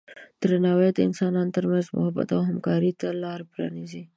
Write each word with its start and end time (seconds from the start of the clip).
درناوی 0.41 0.89
د 0.93 0.99
انسانانو 1.07 1.53
ترمنځ 1.55 1.85
محبت 1.95 2.27
او 2.35 2.41
همکارۍ 2.49 2.91
ته 2.99 3.07
لاره 3.23 3.43
پرانیزي. 3.51 4.03